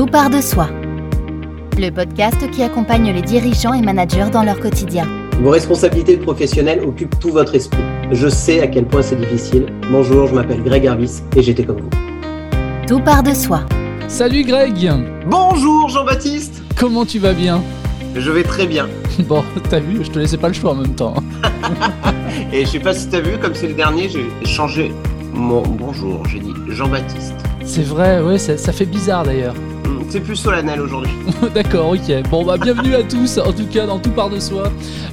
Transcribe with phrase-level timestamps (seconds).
[0.00, 0.66] Tout part de soi.
[1.76, 5.06] Le podcast qui accompagne les dirigeants et managers dans leur quotidien.
[5.42, 7.82] Vos responsabilités professionnelles occupent tout votre esprit.
[8.10, 9.66] Je sais à quel point c'est difficile.
[9.92, 11.90] Bonjour, je m'appelle Greg Harvis et j'étais comme vous.
[12.88, 13.60] Tout part de soi.
[14.08, 14.90] Salut Greg
[15.26, 17.62] Bonjour Jean-Baptiste Comment tu vas bien?
[18.16, 18.88] Je vais très bien.
[19.28, 21.12] Bon, t'as vu, je te laissais pas le choix en même temps.
[22.54, 24.94] et je sais pas si t'as vu, comme c'est le dernier, j'ai changé
[25.34, 26.24] mon bonjour.
[26.26, 27.34] J'ai dit Jean-Baptiste.
[27.66, 29.54] C'est vrai, ouais, ça, ça fait bizarre d'ailleurs.
[30.10, 31.12] C'est plus solennel aujourd'hui.
[31.54, 32.28] D'accord, ok.
[32.30, 34.64] Bon, bah, bienvenue à tous, en tout cas, dans Tout part de soi,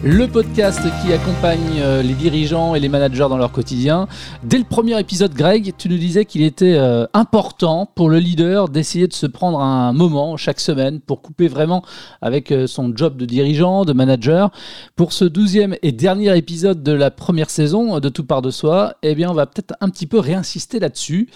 [0.03, 4.07] le podcast qui accompagne euh, les dirigeants et les managers dans leur quotidien.
[4.43, 8.69] Dès le premier épisode, Greg, tu nous disais qu'il était euh, important pour le leader
[8.69, 11.83] d'essayer de se prendre un moment chaque semaine pour couper vraiment
[12.23, 14.49] avec euh, son job de dirigeant, de manager.
[14.95, 18.95] Pour ce douzième et dernier épisode de la première saison de Tout part de soi,
[19.03, 21.29] eh bien, on va peut-être un petit peu réinsister là-dessus.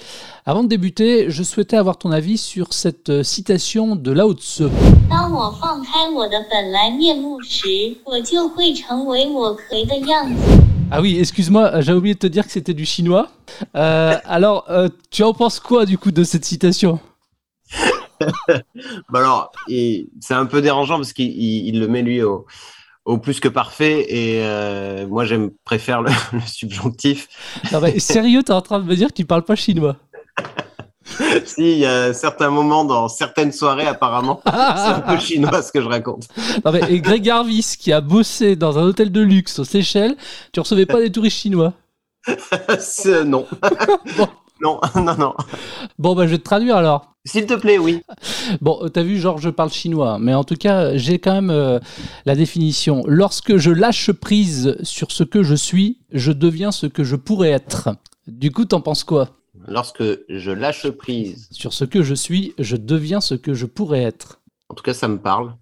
[0.48, 3.51] Avant de débuter, je souhaitais avoir ton avis sur cette citation
[3.96, 4.66] de Lao Tzu.
[10.94, 13.30] Ah oui, excuse-moi, j'ai oublié de te dire que c'était du chinois.
[13.76, 17.00] Euh, alors, euh, tu en penses quoi du coup de cette citation?
[19.10, 22.46] Bah alors, c'est un peu dérangeant parce qu'il le met lui au,
[23.18, 26.12] plus que parfait et euh, moi j'aime préfère le,
[26.46, 27.28] subjonctif.
[27.98, 29.98] sérieux, tu es en train de me dire que tu parles pas chinois?
[31.46, 35.72] si, il y a certains moments dans certaines soirées, apparemment, c'est un peu chinois ce
[35.72, 36.28] que je raconte.
[36.90, 40.16] et Greg Garvis, qui a bossé dans un hôtel de luxe aux Seychelles,
[40.52, 41.74] tu recevais pas des touristes chinois?
[43.26, 43.48] Non.
[44.62, 45.34] Non, non, non.
[45.98, 47.16] Bon, bah, je vais te traduire alors.
[47.26, 48.02] S'il te plaît, oui.
[48.62, 51.50] Bon, euh, t'as vu, genre, je parle chinois, mais en tout cas, j'ai quand même
[51.50, 51.80] euh,
[52.26, 53.04] la définition.
[53.08, 57.50] Lorsque je lâche prise sur ce que je suis, je deviens ce que je pourrais
[57.50, 57.90] être.
[58.28, 59.30] Du coup, t'en penses quoi?
[59.68, 64.04] Lorsque je lâche prise sur ce que je suis, je deviens ce que je pourrais
[64.04, 64.42] être.
[64.70, 65.56] En tout cas, ça me parle.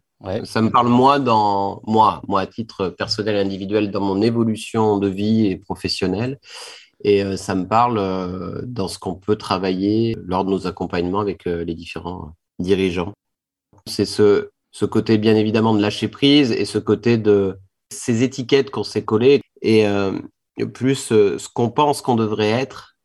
[0.44, 4.98] Ça me parle moi dans moi, moi à titre personnel et individuel dans mon évolution
[4.98, 6.40] de vie et professionnelle.
[7.06, 11.22] Et euh, ça me parle euh, dans ce qu'on peut travailler lors de nos accompagnements
[11.22, 13.14] avec euh, les différents dirigeants.
[13.86, 17.58] C'est ce, ce côté bien évidemment de lâcher prise et ce côté de
[17.90, 19.86] ces étiquettes qu'on s'est collées et
[20.74, 22.98] plus ce qu'on pense qu'on devrait être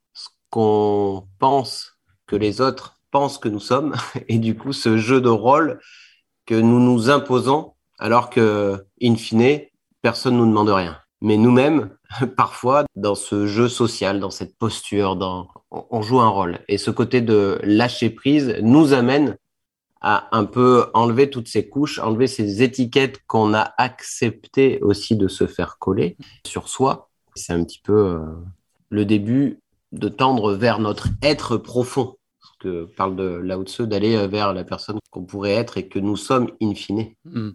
[0.54, 1.98] qu'on pense
[2.28, 3.96] que les autres pensent que nous sommes,
[4.28, 5.80] et du coup ce jeu de rôle
[6.46, 9.62] que nous nous imposons, alors que, in fine,
[10.00, 10.96] personne ne nous demande rien.
[11.22, 11.90] Mais nous-mêmes,
[12.36, 16.60] parfois, dans ce jeu social, dans cette posture, dans, on joue un rôle.
[16.68, 19.36] Et ce côté de lâcher prise nous amène
[20.02, 25.26] à un peu enlever toutes ces couches, enlever ces étiquettes qu'on a accepté aussi de
[25.26, 26.16] se faire coller
[26.46, 27.10] sur soi.
[27.34, 28.20] C'est un petit peu euh,
[28.90, 29.63] le début
[29.94, 32.16] de tendre vers notre être profond.
[32.40, 35.88] Ce que parle de Lao Tzu, d'aller euh, vers la personne qu'on pourrait être et
[35.88, 37.12] que nous sommes in fine.
[37.24, 37.50] Hmm.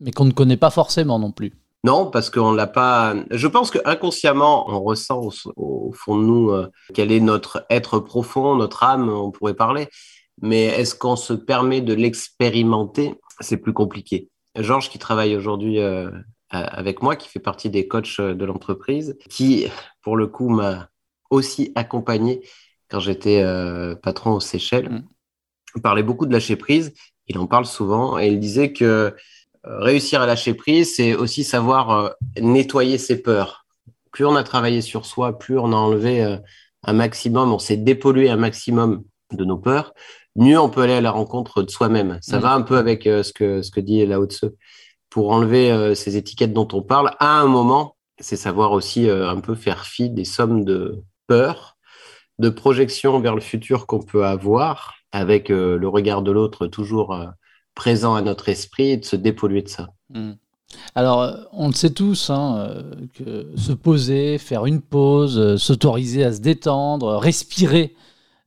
[0.00, 1.52] Mais qu'on ne connaît pas forcément non plus.
[1.84, 3.14] Non, parce qu'on l'a pas.
[3.30, 7.98] Je pense que inconsciemment, on ressent au, fond de nous euh, quel est notre être
[7.98, 9.88] profond, notre âme, on pourrait parler.
[10.40, 13.14] Mais est-ce qu'on se permet de l'expérimenter?
[13.40, 14.30] C'est plus compliqué.
[14.56, 16.10] Georges, qui travaille aujourd'hui euh,
[16.50, 19.66] avec moi, qui fait partie des coachs de l'entreprise, qui,
[20.02, 20.88] pour le coup, m'a
[21.30, 22.42] aussi accompagné
[22.90, 24.88] quand j'étais euh, patron aux Seychelles.
[24.88, 25.02] Mm.
[25.76, 26.92] Il parlait beaucoup de lâcher prise.
[27.26, 29.12] Il en parle souvent et il disait que euh,
[29.64, 32.08] réussir à lâcher prise, c'est aussi savoir euh,
[32.40, 33.66] nettoyer ses peurs.
[34.12, 36.38] Plus on a travaillé sur soi, plus on a enlevé
[36.84, 39.02] un maximum, on s'est dépollué un maximum
[39.32, 39.92] de nos peurs,
[40.36, 42.18] mieux on peut aller à la rencontre de soi-même.
[42.20, 42.42] Ça mm.
[42.42, 44.50] va un peu avec ce, que, ce que dit Lao Tzu.
[45.10, 49.56] Pour enlever ces étiquettes dont on parle, à un moment, c'est savoir aussi un peu
[49.56, 51.76] faire fi des sommes de, peur,
[52.38, 57.14] de projection vers le futur qu'on peut avoir, avec euh, le regard de l'autre toujours
[57.14, 57.26] euh,
[57.74, 59.88] présent à notre esprit, et de se dépolluer de ça.
[60.10, 60.32] Hmm.
[60.94, 62.82] Alors, euh, on le sait tous, hein,
[63.14, 67.94] que se poser, faire une pause, s'autoriser à se détendre, respirer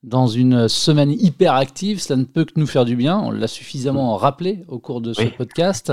[0.04, 3.20] dans une semaine hyper active, cela ne peut que nous faire du bien.
[3.20, 5.92] On l'a suffisamment rappelé au cours de ce podcast.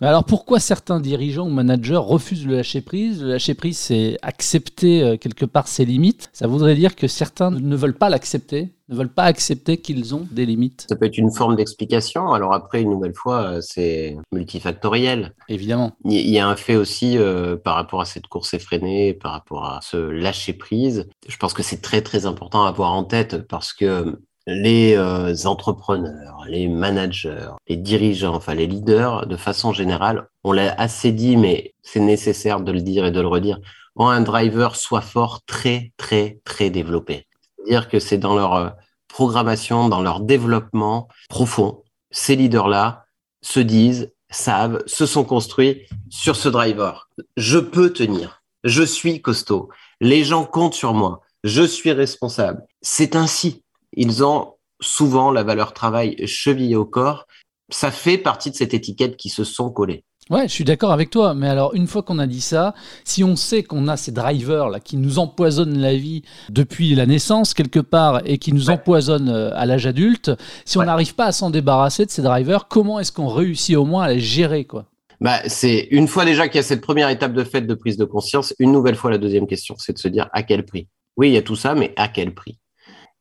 [0.00, 3.22] Mais alors pourquoi certains dirigeants ou managers refusent le lâcher prise?
[3.22, 6.30] Le lâcher prise, c'est accepter euh, quelque part ses limites.
[6.32, 10.26] Ça voudrait dire que certains ne veulent pas l'accepter ne veulent pas accepter qu'ils ont
[10.30, 10.86] des limites.
[10.88, 12.32] Ça peut être une forme d'explication.
[12.32, 15.34] Alors après, une nouvelle fois, euh, c'est multifactoriel.
[15.48, 15.92] Évidemment.
[16.04, 19.64] Il y a un fait aussi euh, par rapport à cette course effrénée, par rapport
[19.66, 21.08] à ce lâcher prise.
[21.28, 25.34] Je pense que c'est très très important à avoir en tête parce que les euh,
[25.44, 31.36] entrepreneurs, les managers, les dirigeants, enfin les leaders, de façon générale, on l'a assez dit,
[31.36, 33.60] mais c'est nécessaire de le dire et de le redire,
[33.96, 37.27] ont un driver soit fort, très très très développé
[37.68, 38.68] dire que c'est dans leur, euh,
[39.08, 43.06] programmation, dans leur développement profond, ces leaders-là
[43.42, 47.08] se disent, savent, se sont construits sur ce driver.
[47.36, 48.42] Je peux tenir.
[48.64, 49.70] Je suis costaud.
[50.00, 51.22] Les gens comptent sur moi.
[51.44, 52.62] Je suis responsable.
[52.82, 53.64] C'est ainsi.
[53.92, 57.26] Ils ont souvent la valeur travail chevillée au corps.
[57.70, 60.04] Ça fait partie de cette étiquette qui se sont collés.
[60.30, 61.34] Ouais, je suis d'accord avec toi.
[61.34, 64.68] Mais alors, une fois qu'on a dit ça, si on sait qu'on a ces drivers
[64.68, 69.30] là qui nous empoisonnent la vie depuis la naissance quelque part et qui nous empoisonnent
[69.30, 70.30] euh, à l'âge adulte,
[70.64, 73.84] si on n'arrive pas à s'en débarrasser de ces drivers, comment est-ce qu'on réussit au
[73.84, 74.86] moins à les gérer, quoi?
[75.20, 77.96] Bah, c'est une fois déjà qu'il y a cette première étape de fait de prise
[77.96, 80.88] de conscience, une nouvelle fois la deuxième question, c'est de se dire à quel prix?
[81.16, 82.60] Oui, il y a tout ça, mais à quel prix?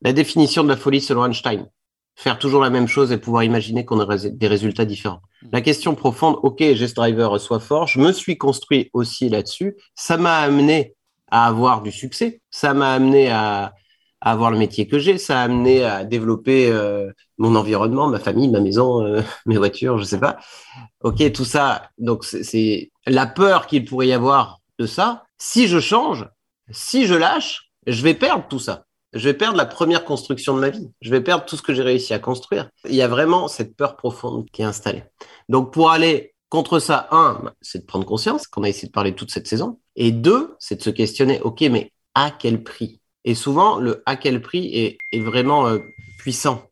[0.02, 1.66] La définition de la folie selon Einstein,
[2.16, 5.22] faire toujours la même chose et pouvoir imaginer qu'on aurait des résultats différents.
[5.52, 9.76] La question profonde, OK, j'ai ce driver soit fort, je me suis construit aussi là-dessus,
[9.96, 10.96] ça m'a amené
[11.30, 13.74] à avoir du succès, ça m'a amené à,
[14.20, 18.50] avoir le métier que j'ai, ça a amené à développer euh, mon environnement, ma famille,
[18.50, 20.38] ma maison, euh, mes voitures, je sais pas.
[21.04, 25.24] OK, tout ça, donc c'est la peur qu'il pourrait y avoir de ça.
[25.38, 26.28] Si je change,
[26.72, 28.87] si je lâche, je vais perdre tout ça
[29.18, 30.90] je vais perdre la première construction de ma vie.
[31.02, 32.70] Je vais perdre tout ce que j'ai réussi à construire.
[32.88, 35.04] Il y a vraiment cette peur profonde qui est installée.
[35.50, 39.14] Donc, pour aller contre ça, un, c'est de prendre conscience qu'on a essayé de parler
[39.14, 39.80] toute cette saison.
[39.96, 43.02] Et deux, c'est de se questionner, OK, mais à quel prix?
[43.26, 45.80] Et souvent, le à quel prix est, vraiment euh,
[46.20, 46.64] puissant.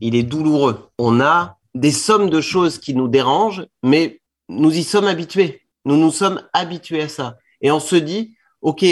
[0.00, 0.88] Il est douloureux.
[0.98, 5.62] On a des sommes de choses qui nous dérangent, mais nous y sommes habitués.
[5.84, 7.36] Nous nous sommes habitués à ça.
[7.60, 8.84] Et on se dit, OK,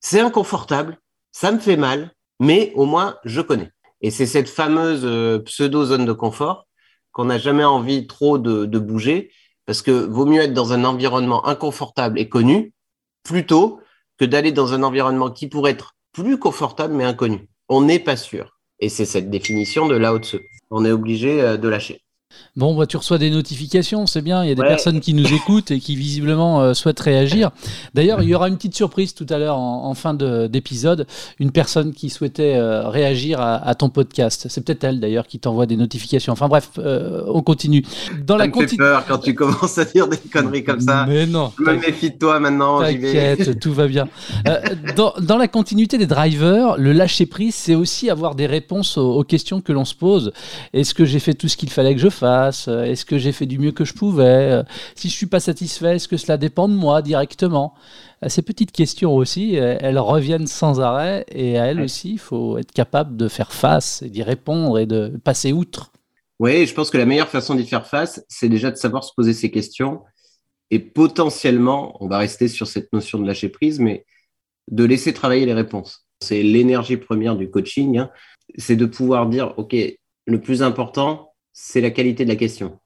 [0.00, 0.98] c'est inconfortable,
[1.32, 3.70] ça me fait mal, mais au moins je connais.
[4.00, 6.66] Et c'est cette fameuse euh, pseudo-zone de confort
[7.12, 9.30] qu'on n'a jamais envie trop de, bouger,
[9.64, 12.74] parce que vaut mieux être dans un environnement inconfortable et connu,
[13.22, 13.80] plutôt
[14.18, 17.48] que d'aller dans un environnement qui pourrait être plus confortable mais inconnu.
[17.68, 18.58] On n'est pas sûr.
[18.80, 20.40] Et c'est cette définition de Lao Tzu.
[20.70, 22.02] On est obligé euh, de lâcher.
[22.56, 24.42] Bon, bah, tu reçois des notifications, c'est bien.
[24.42, 27.50] Il y a des personnes qui nous écoutent et qui visiblement euh, souhaitent réagir.
[27.92, 31.06] D'ailleurs, il y aura une petite surprise tout à l'heure en, fin d'épisode.
[31.38, 34.46] Une personne qui souhaitait euh, réagir à, ton podcast.
[34.48, 36.32] C'est peut-être elle d'ailleurs qui t'envoie des notifications.
[36.32, 37.82] Enfin bref, euh, on continue.
[38.26, 41.04] Dans ça la me fait peur quand tu commences à dire des conneries comme ça.
[41.06, 41.52] Mais non.
[41.58, 42.80] Je me méfie de toi maintenant.
[42.80, 44.08] T'inquiète, tout va bien.
[44.96, 49.14] Dans, dans, la continuité des drivers, le lâcher prise, c'est aussi avoir des réponses aux,
[49.14, 50.32] aux questions que l'on se pose.
[50.72, 52.25] Est-ce que j'ai fait tout ce qu'il fallait que je fasse?
[52.26, 54.62] Euh, est-ce que j'ai fait du mieux que je pouvais euh,
[54.94, 57.74] Si je suis pas satisfait, est-ce que cela dépend de moi directement?
[58.24, 62.58] Euh, Ces petites questions aussi, elles reviennent sans arrêt et à elles aussi, il faut
[62.58, 65.92] être capable de faire face et d'y répondre et de passer outre.
[66.38, 69.12] Oui, je pense que la meilleure façon d'y faire face, c'est déjà de savoir se
[69.16, 70.02] poser ces questions
[70.70, 74.04] et potentiellement, on va rester sur cette notion de lâcher prise, mais
[74.70, 76.06] de laisser travailler les réponses.
[76.20, 78.10] C'est l'énergie première du coaching, hein.
[78.56, 79.76] c'est de pouvoir dire, OK,
[80.26, 82.80] le plus important, c'est la qualité de la question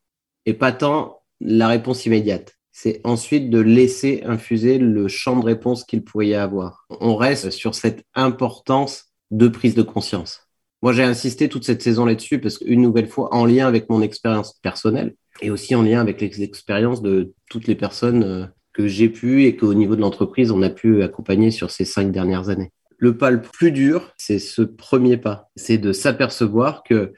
[0.46, 2.54] et pas tant la réponse immédiate.
[2.70, 6.86] C'est ensuite de laisser infuser le champ de réponse qu'il pourrait y avoir.
[6.88, 10.46] On reste sur cette importance de prise de conscience.
[10.82, 14.02] Moi, j'ai insisté toute cette saison là-dessus parce qu'une nouvelle fois, en lien avec mon
[14.02, 18.86] expérience personnelle et aussi en lien avec les expériences de toutes les personnes euh, que
[18.86, 22.50] j'ai pu et qu'au niveau de l'entreprise, on a pu accompagner sur ces cinq dernières
[22.50, 22.70] années.
[22.98, 25.50] Le pas le plus dur, c'est ce premier pas.
[25.56, 27.12] C'est de s'apercevoir que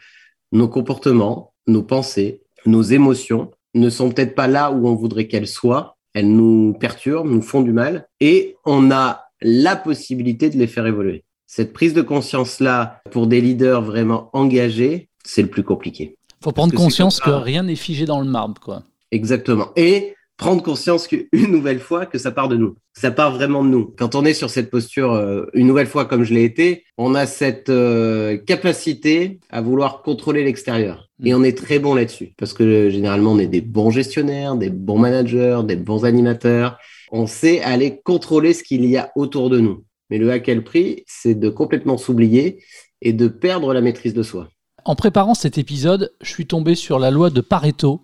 [0.53, 5.49] nos comportements, nos pensées, nos émotions ne sont peut-être pas là où on voudrait qu'elles
[5.49, 5.97] soient.
[6.15, 10.87] Elles nous perturbent, nous font du mal et on a la possibilité de les faire
[10.87, 11.25] évoluer.
[11.47, 16.17] Cette prise de conscience-là, pour des leaders vraiment engagés, c'est le plus compliqué.
[16.41, 18.83] Il faut prendre conscience que rien n'est figé dans le marbre, quoi.
[19.11, 19.69] Exactement.
[19.77, 22.77] Et prendre conscience qu'une nouvelle fois que ça part de nous.
[22.95, 23.95] Ça part vraiment de nous.
[23.97, 27.15] Quand on est sur cette posture, euh, une nouvelle fois comme je l'ai été, on
[27.15, 31.09] a cette euh, capacité à vouloir contrôler l'extérieur.
[31.23, 31.37] Et mm.
[31.37, 32.35] on est très bon là-dessus.
[32.37, 36.79] Parce que généralement, on est des bons gestionnaires, des bons managers, des bons animateurs.
[37.13, 39.85] On sait aller contrôler ce qu'il y a autour de nous.
[40.11, 42.63] Mais le à quel prix, c'est de complètement s'oublier
[43.01, 44.49] et de perdre la maîtrise de soi.
[44.85, 48.01] En préparant cet épisode, je suis tombé sur la loi de Pareto,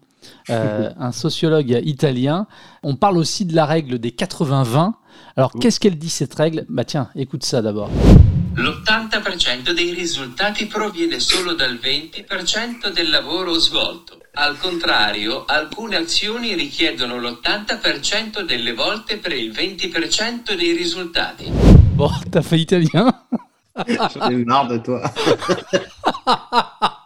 [0.51, 2.47] euh, un sociologue italien.
[2.83, 4.93] On parle aussi de la règle des 80-20.
[5.37, 6.65] Alors, qu'est-ce qu'elle dit cette règle?
[6.69, 7.91] Bah tiens, écoute ça d'abord.
[8.57, 14.19] L'80% dei risultati proviene solo dal 20% del lavoro svolto.
[14.35, 21.51] Al contrario, alcune azioni richiedono l'80% delle volte per il 20% dei risultati.
[21.95, 23.13] Bon, t'as fait italien?
[23.87, 25.13] J'en ai marre de toi.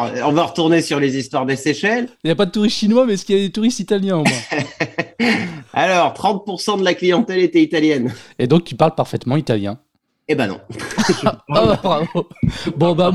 [0.00, 2.08] Alors, on va retourner sur les histoires des Seychelles.
[2.24, 4.16] Il n'y a pas de touristes chinois, mais est-ce qu'il y a des touristes italiens
[4.16, 5.28] au moins
[5.74, 8.12] Alors, 30% de la clientèle était italienne.
[8.38, 9.78] Et donc, tu parles parfaitement italien.
[10.26, 10.60] Eh ben non.
[11.52, 12.28] Ah, bravo.
[12.76, 13.10] Bon bah,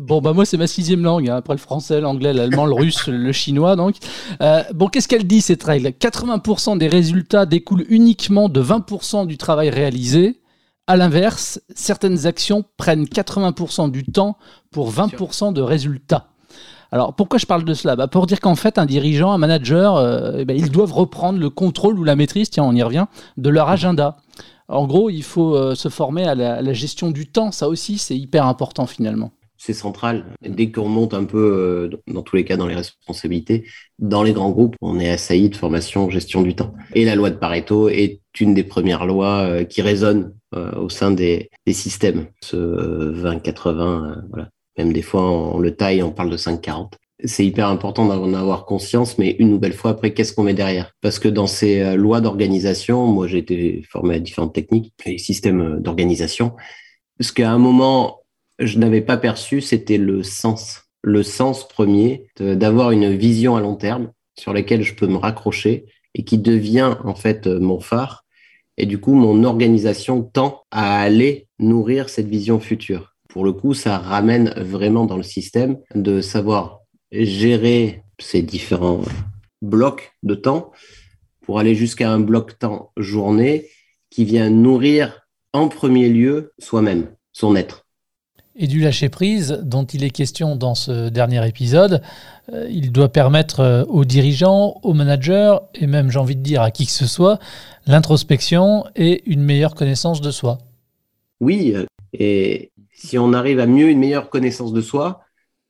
[0.00, 3.06] bon bah moi c'est ma sixième langue, hein, après le français, l'anglais, l'allemand, le russe,
[3.06, 3.94] le chinois donc.
[4.42, 5.86] Euh, bon qu'est-ce qu'elle dit cette règle?
[5.90, 10.40] 80% des résultats découlent uniquement de 20% du travail réalisé.
[10.88, 14.36] À l'inverse, certaines actions prennent 80% du temps
[14.70, 16.26] pour 20% de résultats.
[16.92, 17.96] Alors pourquoi je parle de cela?
[17.96, 21.38] Bah, Pour dire qu'en fait un dirigeant, un manager, euh, eh ben, ils doivent reprendre
[21.38, 24.16] le contrôle ou la maîtrise, tiens on y revient, de leur agenda.
[24.70, 27.50] En gros, il faut euh, se former à la, gestion du temps.
[27.50, 29.32] Ça aussi, c'est hyper important finalement.
[29.56, 30.24] C'est central.
[30.40, 33.66] Dès qu'on monte un peu, euh, dans tous les cas, dans les responsabilités,
[33.98, 36.72] dans les grands groupes, on est assailli de formation gestion du temps.
[36.94, 41.12] Et la loi de Pareto est une des premières lois euh, qui résonne au sein
[41.12, 42.26] des, systèmes.
[42.42, 44.48] Ce 20-80, voilà.
[44.78, 48.64] Même des fois, on le taille, on parle de 5-40 c'est hyper important d'en avoir
[48.64, 50.92] conscience, mais une nouvelle fois, après, qu'est-ce qu'on met derrière?
[51.00, 55.18] Parce que dans ces euh, lois d'organisation, moi j'ai été formé à différentes techniques et
[55.18, 56.52] systèmes euh, d'organisation,
[57.20, 58.22] ce qu'à un moment,
[58.58, 60.82] je n'avais pas perçu, c'était le sens.
[61.02, 65.86] Le sens premier d'avoir une vision à long terme sur laquelle je peux me raccrocher
[66.14, 68.24] et qui devient en fait euh, mon phare.
[68.76, 73.14] Et du coup, mon organisation tend à aller nourrir cette vision future.
[73.30, 76.80] Pour le coup, ça ramène vraiment dans le système de savoir
[77.12, 79.02] gérer ces différents
[79.62, 80.72] blocs de temps
[81.40, 83.66] pour aller jusqu'à un bloc temps journée
[84.10, 85.20] qui vient nourrir
[85.52, 87.86] en premier lieu soi-même, son être.
[88.56, 92.02] Et du lâcher-prise dont il est question dans ce dernier épisode,
[92.52, 96.62] euh, il doit permettre euh, aux dirigeants, aux managers et même j'ai envie de dire
[96.62, 97.38] à qui que ce soit
[97.86, 100.58] l'introspection et une meilleure connaissance de soi.
[101.40, 105.20] Oui, euh, et si on arrive à mieux une meilleure connaissance de soi,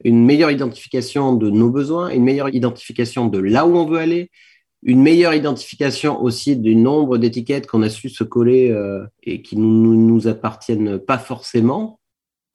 [0.02, 4.30] une meilleure identification de nos besoins, une meilleure identification de là où on veut aller,
[4.82, 9.56] une meilleure identification aussi du nombre d'étiquettes qu'on a su se coller euh, et qui
[9.56, 12.00] ne nous, nous, appartiennent pas forcément.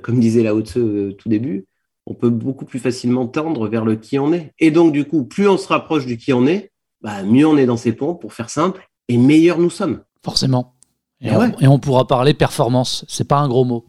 [0.03, 1.67] Comme disait Lao Tzu euh, tout début,
[2.05, 4.51] on peut beaucoup plus facilement tendre vers le qui on est.
[4.59, 7.57] Et donc, du coup, plus on se rapproche du qui on est, bah, mieux on
[7.57, 10.01] est dans ses ponts, pour faire simple, et meilleur nous sommes.
[10.23, 10.75] Forcément.
[11.21, 13.05] Et, ah on, et on pourra parler performance.
[13.07, 13.85] C'est pas un gros mot.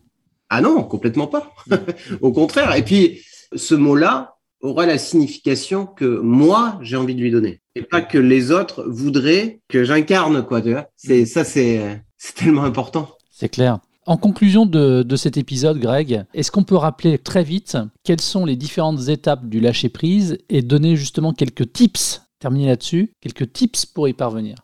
[0.49, 1.53] Ah non, complètement pas.
[2.21, 2.75] Au contraire.
[2.77, 3.21] Et puis,
[3.55, 7.61] ce mot-là aura la signification que moi, j'ai envie de lui donner.
[7.75, 10.89] Et pas que les autres voudraient que j'incarne, quoi, tu vois.
[10.97, 12.03] C'est, ça, c'est,
[12.35, 13.11] tellement important.
[13.31, 13.79] C'est clair.
[14.07, 18.57] En conclusion de, cet épisode, Greg, est-ce qu'on peut rappeler très vite quelles sont les
[18.57, 24.13] différentes étapes du lâcher-prise et donner justement quelques tips, terminer là-dessus, quelques tips pour y
[24.13, 24.57] parvenir?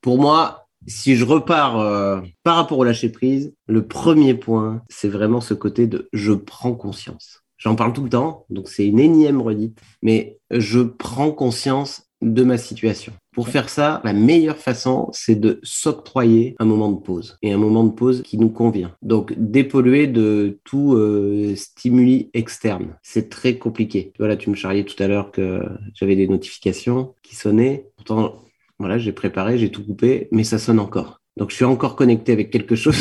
[0.00, 5.40] Pour moi, si je repars euh, par rapport au lâcher-prise, le premier point, c'est vraiment
[5.40, 7.44] ce côté de je prends conscience.
[7.56, 12.42] J'en parle tout le temps, donc c'est une énième redite, mais je prends conscience de
[12.42, 13.12] ma situation.
[13.32, 17.58] Pour faire ça, la meilleure façon, c'est de s'octroyer un moment de pause et un
[17.58, 18.92] moment de pause qui nous convient.
[19.02, 22.96] Donc, dépolluer de tout euh, stimuli externe.
[23.02, 24.12] C'est très compliqué.
[24.18, 25.62] Voilà, tu me charriais tout à l'heure que
[25.94, 27.86] j'avais des notifications qui sonnaient.
[27.96, 28.42] Pourtant,
[28.78, 31.20] voilà, j'ai préparé, j'ai tout coupé, mais ça sonne encore.
[31.36, 32.96] Donc, je suis encore connecté avec quelque chose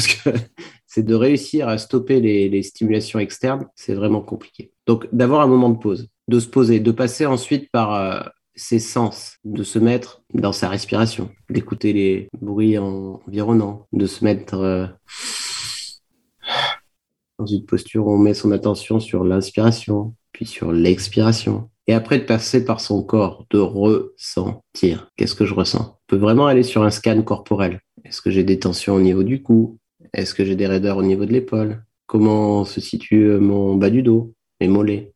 [0.85, 3.67] c'est de réussir à stopper les, stimulations externes.
[3.75, 4.71] C'est vraiment compliqué.
[4.85, 8.19] Donc, d'avoir un moment de pause, de se poser, de passer ensuite par euh,
[8.55, 14.55] ses sens, de se mettre dans sa respiration, d'écouter les bruits environnants, de se mettre
[14.55, 14.87] euh,
[17.39, 21.69] dans une posture où on met son attention sur l'inspiration, puis sur l'expiration.
[21.87, 25.09] Et après de passer par son corps, de ressentir.
[25.15, 25.97] Qu'est-ce que je ressens?
[26.01, 27.81] On peut vraiment aller sur un scan corporel.
[28.03, 29.77] Est-ce que j'ai des tensions au niveau du cou?
[30.13, 31.83] Est-ce que j'ai des raideurs au niveau de l'épaule?
[32.05, 35.13] Comment se situe euh, mon bas du dos, mes mollets?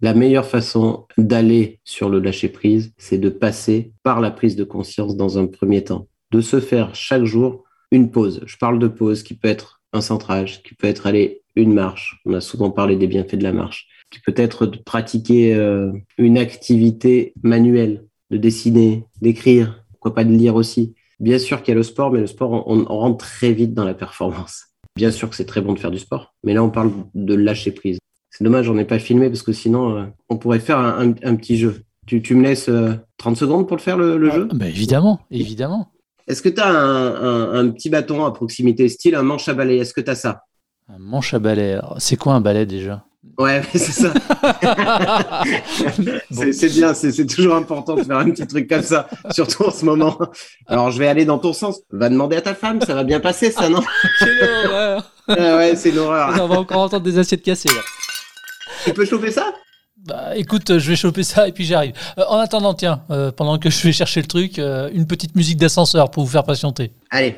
[0.00, 5.16] La meilleure façon d'aller sur le lâcher-prise, c'est de passer par la prise de conscience
[5.16, 8.42] dans un premier temps, de se faire chaque jour une pause.
[8.46, 12.20] Je parle de pause qui peut être un centrage, qui peut être aller une marche.
[12.24, 13.86] On a souvent parlé des bienfaits de la marche.
[14.12, 20.32] Qui peut être de pratiquer euh, une activité manuelle, de dessiner, d'écrire, pourquoi pas de
[20.32, 20.94] lire aussi.
[21.18, 23.84] Bien sûr qu'il y a le sport, mais le sport, on, rentre très vite dans
[23.84, 24.66] la performance.
[24.96, 27.34] Bien sûr que c'est très bon de faire du sport, mais là, on parle de
[27.34, 27.98] lâcher prise.
[28.30, 31.56] C'est dommage, on n'est pas filmé parce que sinon, euh, on pourrait faire un, petit
[31.56, 31.82] jeu.
[32.06, 32.68] Tu, me laisses
[33.18, 34.48] 30 euh, secondes pour le faire, le, jeu?
[34.52, 35.88] Bah, Évidemment, évidemment.
[36.26, 39.78] Est-ce que tu as un, petit bâton à proximité, style un manche à balai?
[39.78, 40.42] Est-ce que tu as ça?
[40.88, 41.78] Un manche à balai.
[41.98, 43.06] C'est quoi un balai déjà?
[43.38, 44.12] Ouais, c'est ça.
[46.52, 49.84] c'est bien, c'est toujours important de faire un petit truc comme ça, surtout en ce
[49.84, 50.18] moment.
[50.66, 51.80] Alors, je vais aller dans ton sens.
[51.90, 53.80] Va demander à ta femme, ça va bien passer, ça, non?
[54.18, 56.34] Quelle horreur ah Ouais, c'est une horreur.
[56.40, 57.80] On va encore entendre des assiettes cassées, là.
[58.84, 59.52] Tu peux chauffer ça?
[60.04, 61.92] Bah écoute, je vais choper ça et puis j'arrive.
[62.18, 65.36] Euh, en attendant, tiens, euh, pendant que je vais chercher le truc, euh, une petite
[65.36, 66.90] musique d'ascenseur pour vous faire patienter.
[67.10, 67.36] Allez.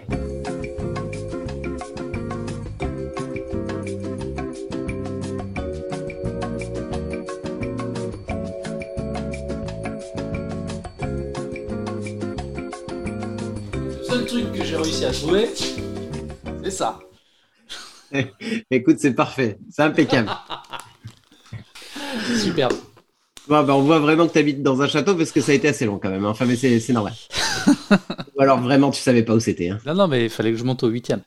[15.20, 15.48] Trouver,
[16.62, 16.98] c'est ça.
[18.70, 19.58] Écoute, c'est parfait.
[19.70, 20.28] C'est impeccable.
[22.42, 22.72] Superbe.
[23.46, 25.54] Bon, ben, on voit vraiment que tu habites dans un château parce que ça a
[25.54, 26.24] été assez long quand même.
[26.24, 26.30] Hein.
[26.30, 27.12] Enfin, mais c'est normal.
[28.36, 29.68] Ou alors vraiment, tu savais pas où c'était.
[29.68, 29.78] Hein.
[29.86, 31.20] Non, non, mais il fallait que je monte au huitième.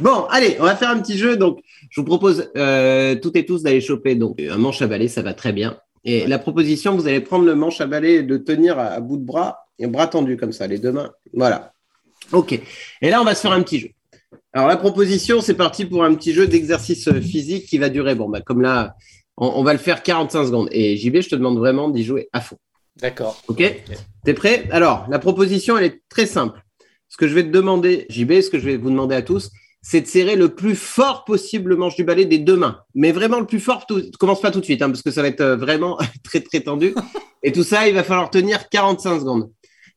[0.00, 1.36] bon, allez, on va faire un petit jeu.
[1.36, 5.08] Donc, je vous propose euh, toutes et tous d'aller choper donc un manche à balai,
[5.08, 5.76] ça va très bien.
[6.04, 9.18] Et la proposition, vous allez prendre le manche à balai et de tenir à, bout
[9.18, 11.12] de bras, et bras tendu comme ça, les deux mains.
[11.34, 11.74] Voilà.
[12.30, 12.52] OK.
[13.00, 13.88] Et là, on va se faire un petit jeu.
[14.52, 18.28] Alors, la proposition, c'est parti pour un petit jeu d'exercice physique qui va durer, bon,
[18.28, 18.94] bah, comme là,
[19.36, 20.68] on, va le faire 45 secondes.
[20.72, 22.58] Et JB, je te demande vraiment d'y jouer à fond.
[23.00, 23.42] D'accord.
[23.48, 23.62] OK,
[24.24, 24.68] T'es prêt?
[24.70, 26.62] Alors, la proposition, elle est très simple.
[27.08, 29.50] Ce que je vais te demander, JB, ce que je vais vous demander à tous,
[29.80, 32.78] c'est de serrer le plus fort possible le manche du balai des deux mains.
[32.94, 35.22] Mais vraiment le plus fort, tout, commence pas tout de suite, hein, parce que ça
[35.22, 36.94] va être euh, vraiment très, très tendu.
[37.42, 39.50] Et tout ça, il va falloir tenir 45 secondes.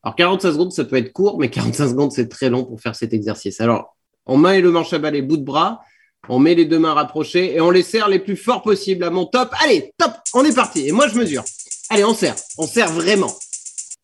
[0.05, 2.95] Alors, 45 secondes, ça peut être court, mais 45 secondes, c'est très long pour faire
[2.95, 3.59] cet exercice.
[3.59, 3.95] Alors,
[4.27, 5.81] on met le manche à balai bout de bras,
[6.29, 9.09] on met les deux mains rapprochées et on les serre les plus fort possible à
[9.09, 9.49] mon top.
[9.63, 10.87] Allez, top, on est parti.
[10.87, 11.43] Et moi, je mesure.
[11.89, 12.35] Allez, on serre.
[12.59, 13.35] On serre vraiment.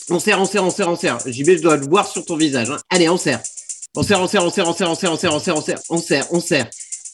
[0.10, 1.20] On serre, on serre, on serre, on serre.
[1.26, 2.72] JB, je dois le voir sur ton visage.
[2.72, 2.78] Hein.
[2.90, 3.40] Allez, on serre.
[3.96, 5.62] On serre, on serre, on serre, on serre, on serre, on serre, on serre, on
[5.62, 6.70] serre, on serre, on serre.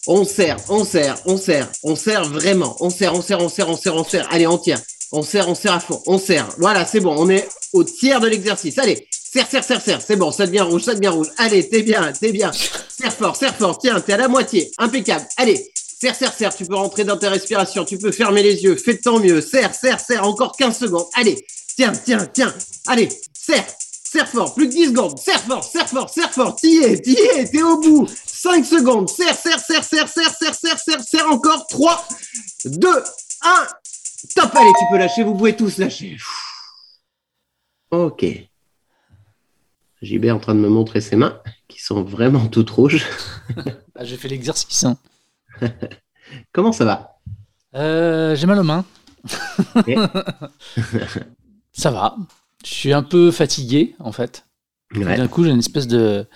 [0.08, 2.78] On serre, on serre, on serre, on serre vraiment.
[2.80, 4.28] On serre, on serre, on serre, on serre, on serre.
[4.32, 4.80] Allez, on tire.
[5.12, 6.02] On serre, on serre à fond.
[6.08, 6.48] On serre.
[6.58, 7.14] Voilà, c'est bon.
[7.18, 8.78] On est au tiers de l'exercice.
[8.78, 10.02] Allez, serre, serre, serre, serre.
[10.02, 11.28] C'est bon, ça devient rouge, ça devient rouge.
[11.38, 12.52] Allez, t'es bien, t'es bien.
[12.52, 13.78] Serre fort, serre fort.
[13.78, 14.72] Tiens, t'es à la moitié.
[14.78, 15.28] Impeccable.
[15.38, 16.56] Allez, serre, serre, serre.
[16.56, 17.86] Tu peux rentrer dans ta respiration.
[17.86, 18.76] Tu peux fermer les yeux.
[18.76, 19.42] Fais de ton mieux.
[19.42, 20.28] Serre, serre, serre.
[20.28, 21.06] Encore 15 secondes.
[21.14, 21.46] Allez,
[21.76, 22.54] tiens, tiens, tiens.
[22.88, 23.66] Allez, serre.
[24.10, 25.20] Serre fort, plus de 10 secondes.
[25.20, 26.56] Serre fort, serre fort, serre fort.
[26.56, 28.08] T'y es, t'y es, t'es au bout.
[28.26, 29.10] 5 secondes.
[29.10, 31.68] Serre, serre, serre, serre, serre, serre, serre, serre, serre encore.
[31.68, 32.08] 3,
[32.66, 32.90] 2,
[33.42, 33.68] 1.
[34.36, 36.18] Top, allez, tu peux lâcher, vous pouvez tous lâcher.
[37.92, 38.26] Ok.
[40.02, 43.06] JB est en train de me montrer ses mains, qui sont vraiment toutes rouges.
[44.00, 44.84] Ah, j'ai fait l'exercice.
[44.84, 44.96] Hein.
[46.52, 47.18] Comment ça va?
[47.74, 48.86] Euh, J'ai mal aux mains.
[51.72, 52.16] ça va.
[52.64, 54.46] Je suis un peu fatigué, en fait.
[54.94, 56.28] D'un coup, j'ai une espèce de,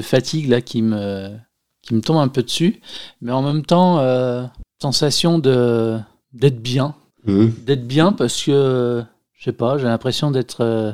[0.00, 1.36] fatigue là qui me,
[1.82, 2.80] qui me tombe un peu dessus.
[3.20, 4.46] Mais en même temps, euh,
[4.80, 5.98] sensation de
[6.32, 6.94] d'être bien.
[7.24, 7.48] Mmh.
[7.66, 9.04] D'être bien parce que,
[9.42, 10.92] je sais pas, j'ai l'impression d'être euh,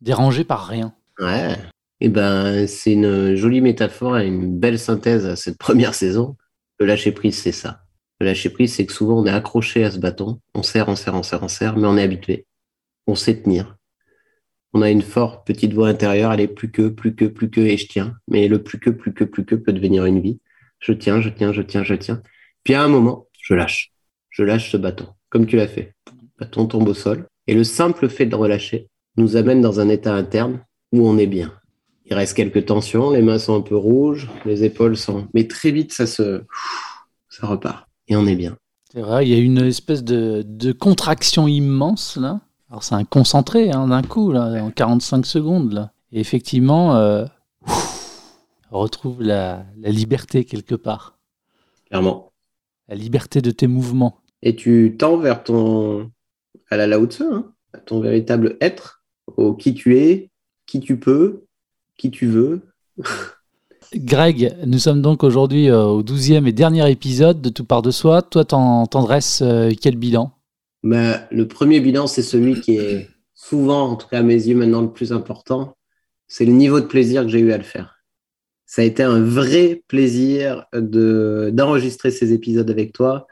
[0.00, 0.94] dérangé par rien.
[1.18, 1.54] Ouais.
[1.98, 6.36] Et eh ben, c'est une jolie métaphore et une belle synthèse à cette première saison.
[6.78, 7.82] Le lâcher prise, c'est ça.
[8.20, 10.40] Le lâcher prise, c'est que souvent on est accroché à ce bâton.
[10.54, 12.46] On serre, on serre, on serre, on serre, mais on est habitué.
[13.08, 13.76] On sait tenir.
[14.74, 17.60] On a une forte petite voix intérieure, elle est plus que, plus que, plus que,
[17.62, 18.14] et je tiens.
[18.28, 20.38] Mais le plus que, plus que, plus que peut devenir une vie.
[20.78, 22.22] Je tiens, je tiens, je tiens, je tiens.
[22.62, 23.90] Puis à un moment, je lâche.
[24.30, 25.96] Je lâche ce bâton, comme tu l'as fait.
[26.12, 27.26] Le bâton tombe au sol.
[27.46, 30.60] Et le simple fait de relâcher nous amène dans un état interne
[30.92, 31.52] où on est bien.
[32.06, 35.28] Il reste quelques tensions, les mains sont un peu rouges, les épaules sont.
[35.34, 36.42] Mais très vite, ça se.
[37.28, 37.88] Ça repart.
[38.08, 38.56] Et on est bien.
[38.92, 42.40] C'est vrai, il y a une espèce de, contraction immense, là.
[42.68, 45.92] Alors, c'est un concentré, hein, d'un coup, là, en 45 secondes, là.
[46.10, 47.24] Et effectivement, euh,
[48.70, 51.18] on retrouve la, liberté quelque part.
[51.86, 52.32] Clairement.
[52.88, 54.18] La liberté de tes mouvements.
[54.42, 56.10] Et tu tends vers ton.
[56.72, 59.04] À la Lao Tzu, hein, à ton véritable être,
[59.36, 60.30] au qui tu es,
[60.66, 61.44] qui tu peux,
[61.98, 62.62] qui tu veux.
[63.94, 67.90] Greg, nous sommes donc aujourd'hui euh, au douzième et dernier épisode de Tout part de
[67.90, 68.22] soi.
[68.22, 70.32] Toi, t'en dresses euh, quel bilan?
[70.82, 74.56] Bah, Le premier bilan, c'est celui qui est souvent, en tout cas à mes yeux
[74.56, 75.76] maintenant, le plus important.
[76.26, 78.02] C'est le niveau de plaisir que j'ai eu à le faire.
[78.64, 83.26] Ça a été un vrai plaisir d'enregistrer ces épisodes avec toi,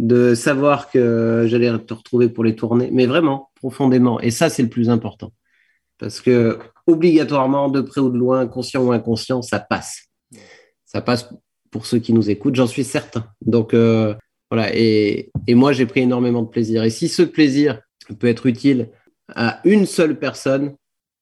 [0.00, 4.20] de savoir que j'allais te retrouver pour les tourner, mais vraiment, profondément.
[4.20, 5.32] Et ça, c'est le plus important.
[5.98, 10.08] Parce que obligatoirement, de près ou de loin, conscient ou inconscient, ça passe.
[10.84, 11.28] Ça passe
[11.70, 13.26] pour ceux qui nous écoutent, j'en suis certain.
[13.40, 14.14] Donc euh,
[14.50, 16.84] voilà, et, moi j'ai pris énormément de plaisir.
[16.84, 17.80] Et si ce plaisir
[18.18, 18.90] peut être utile
[19.34, 20.76] à une seule personne,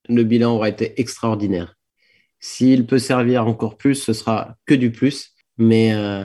[0.08, 1.76] le bilan aura été extraordinaire.
[2.40, 5.30] S'il peut servir encore plus, ce sera que du plus.
[5.58, 6.24] Mais euh,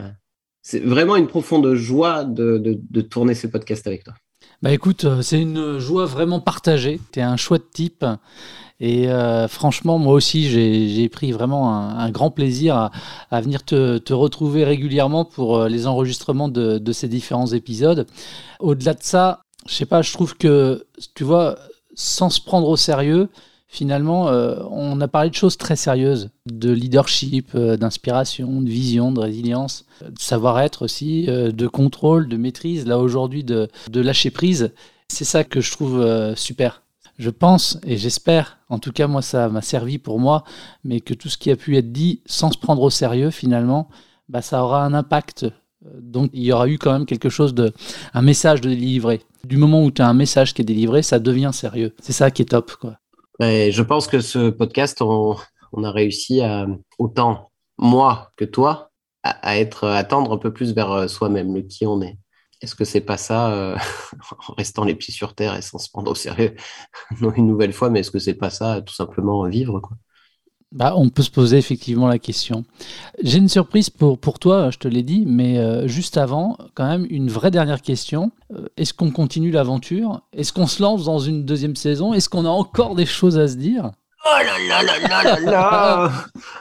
[0.70, 4.12] c'est vraiment une profonde joie de, tourner ces podcasts avec toi.
[4.60, 7.00] Bah écoute, euh, c'est une joie vraiment partagée.
[7.10, 8.04] Tu es un chouette type.
[8.78, 12.90] Et euh, franchement, moi aussi, j'ai pris vraiment un, grand plaisir
[13.30, 18.06] à, venir te, retrouver régulièrement pour euh, les enregistrements de, de ces différents épisodes.
[18.60, 21.58] Au-delà de ça, je sais pas, je trouve que, tu vois,
[21.94, 23.30] sans se prendre au sérieux,
[23.68, 29.12] finalement, euh, on a parlé de choses très sérieuses, de leadership, euh, d'inspiration, de vision,
[29.12, 34.72] de résilience, de savoir-être aussi, euh, de contrôle, de maîtrise, là aujourd'hui de, lâcher prise.
[35.08, 36.04] C'est ça que je trouve
[36.34, 36.82] super.
[37.18, 40.44] je pense et j'espère, en tout cas moi ça m'a servi pour moi,
[40.84, 43.88] mais que tout ce qui a pu être dit sans se prendre au sérieux finalement,
[44.28, 45.46] bah, ça aura un impact.
[46.00, 47.72] Donc il y aura eu quand même quelque chose de,
[48.12, 49.22] un message de délivré.
[49.44, 51.94] Du moment où tu as un message qui est délivré, ça devient sérieux.
[52.00, 52.72] C'est ça qui est top.
[52.72, 52.98] Quoi.
[53.40, 55.36] Et je pense que ce podcast, on,
[55.82, 56.66] a réussi à,
[56.98, 58.90] autant moi que toi,
[59.22, 62.18] à, être, à tendre un peu plus vers euh, soi-même, le qui on est.
[62.60, 63.76] Est-ce que c'est pas ça, euh,
[64.48, 66.56] en restant les pieds sur terre et sans se prendre au sérieux,
[67.36, 69.96] une nouvelle fois, mais est-ce que c'est pas ça, tout simplement vivre quoi?
[70.72, 72.64] Bah, on peut se poser effectivement la question.
[73.22, 76.86] J'ai une surprise pour, pour toi, je te l'ai dit, mais euh, juste avant, quand
[76.86, 78.30] même, une vraie dernière question.
[78.76, 80.22] Est-ce qu'on continue l'aventure?
[80.32, 82.14] Est-ce qu'on se lance dans une deuxième saison?
[82.14, 83.90] Est-ce qu'on a encore des choses à se dire?
[84.24, 86.10] Oh là là là là là là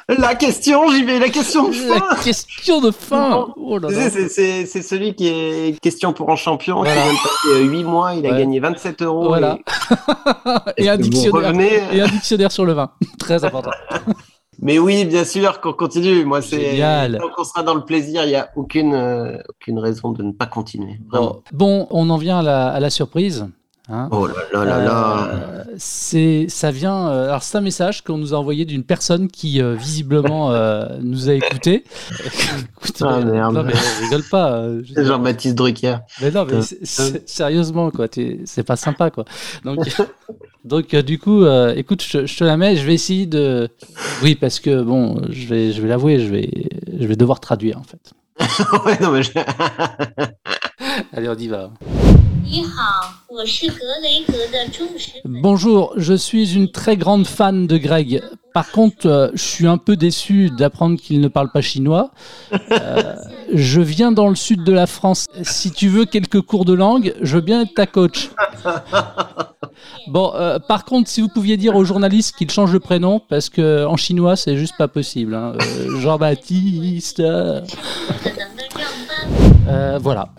[0.20, 5.16] La question, j'y vais, la question de fin La question de fin oh C'est celui
[5.16, 8.60] qui est question pour un champion, qui vient de passer 8 mois, il a gagné
[8.60, 9.28] 27 euros.
[9.28, 9.58] Voilà.
[10.78, 12.92] Et, un dictionnaire, et un dictionnaire sur le vin.
[13.20, 13.72] Très important.
[14.60, 16.26] Mais oui, bien sûr qu'on continue.
[16.26, 16.78] Moi, c'est
[17.20, 20.32] tant qu'on sera dans le plaisir, il n'y a aucune, euh, aucune raison de ne
[20.32, 21.00] pas continuer.
[21.52, 23.48] Bon, on en vient à la, à la surprise.
[23.90, 24.10] Hein.
[24.12, 25.28] oh là là là là.
[25.32, 27.08] Euh, c'est, ça vient.
[27.08, 30.52] Euh, alors c'est un message qu'on nous a envoyé d'une personne qui euh, visiblement
[31.00, 31.86] nous a écouté.
[33.02, 33.54] ah merde.
[33.54, 34.62] Non mais rigole pas.
[34.94, 35.98] C'est Jean-Baptiste Drucker.
[36.22, 36.60] Mais non mais
[37.26, 39.24] sérieusement quoi, c'est pas sympa quoi.
[39.64, 39.80] Donc
[40.66, 41.46] donc du coup,
[41.76, 42.76] écoute, je, je, te la mets.
[42.76, 43.70] Je vais essayer de.
[44.22, 46.50] Oui parce que bon, je vais je vais l'avouer, je vais
[47.00, 48.12] je vais devoir traduire en fait.
[48.86, 49.24] ouais non mais.
[49.24, 49.32] Je...
[51.14, 51.72] Allez on y va.
[55.26, 58.24] Bonjour, je suis une très grande fan de Greg.
[58.54, 62.12] Par contre, euh, je suis un peu déçu d'apprendre qu'il ne parle pas chinois.
[62.72, 63.16] Euh,
[63.54, 65.26] je viens dans le sud de la France.
[65.44, 68.30] Si tu veux quelques cours de langue, je veux bien être ta coach.
[70.08, 73.50] Bon, euh, par contre, si vous pouviez dire aux journalistes qu'ils changent de prénom, parce
[73.50, 75.36] que en chinois, c'est juste pas possible.
[75.36, 75.54] Hein.
[76.00, 77.22] Jean-Baptiste.
[79.68, 80.30] Euh, voilà.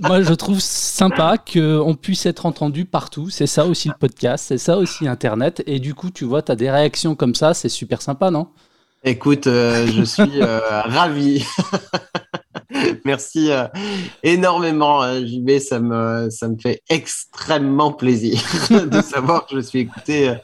[0.00, 3.30] Moi, je trouve sympa qu'on puisse être entendu partout.
[3.30, 5.62] C'est ça aussi le podcast, c'est ça aussi Internet.
[5.66, 8.48] Et du coup, tu vois, tu as des réactions comme ça, c'est super sympa, non?
[9.04, 11.44] Écoute, euh, je suis euh, ravi.
[13.04, 13.50] Merci
[14.22, 15.58] énormément, JB.
[15.58, 18.40] Ça me, ça me fait extrêmement plaisir
[18.70, 20.34] de savoir que je suis écouté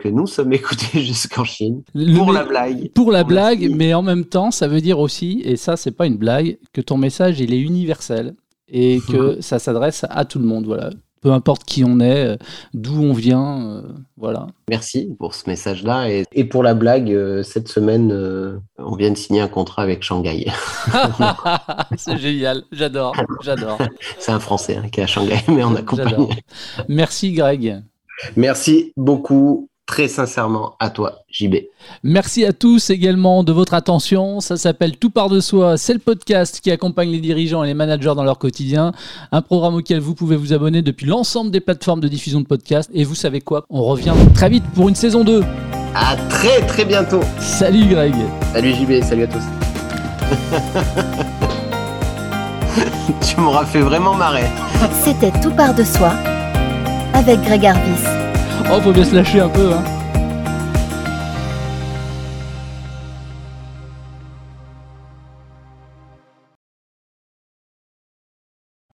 [0.00, 1.82] que nous sommes écoutés jusqu'en Chine
[2.16, 2.92] pour la blague.
[2.92, 6.06] Pour la blague, mais en même temps, ça veut dire aussi, et ça, c'est pas
[6.06, 8.34] une blague, que ton message, il est universel
[8.68, 10.66] et que ça s'adresse à tout le monde.
[10.66, 10.90] Voilà.
[11.20, 12.36] Peu importe qui on est, euh,
[12.74, 13.82] d'où on vient, euh,
[14.16, 14.46] voilà.
[14.68, 16.08] Merci pour ce message-là.
[16.32, 18.12] Et, pour la blague, euh, cette semaine,
[18.78, 20.46] on vient de signer un contrat avec Shanghai.
[21.96, 23.78] c'est génial, j'adore, j'adore.
[24.18, 26.28] C'est un Français hein, qui est à Shanghai, mais on accompagne.
[26.88, 27.82] Merci Greg.
[28.36, 31.56] Merci beaucoup très sincèrement à toi, JB.
[32.04, 34.38] Merci à tous également de votre attention.
[34.40, 35.76] Ça s'appelle Tout part de soi.
[35.78, 38.92] C'est le podcast qui accompagne les dirigeants et les managers dans leur quotidien.
[39.32, 42.90] Un programme auquel vous pouvez vous abonner depuis l'ensemble des plateformes de diffusion de podcasts.
[42.92, 43.64] Et vous savez quoi?
[43.70, 45.42] On revient très vite pour une saison 2.
[45.94, 47.20] À très très bientôt.
[47.40, 48.14] Salut Greg.
[48.52, 49.02] Salut JB.
[49.02, 49.42] Salut à tous.
[53.26, 54.44] tu m'auras fait vraiment marrer.
[55.02, 56.12] C'était Tout part de soi
[57.14, 58.17] avec Greg Arvis.
[58.70, 59.82] Oh, faut bien se lâcher un peu, hein.